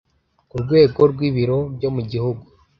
[0.49, 2.43] ku rwego rw ibiro byo mu gihugu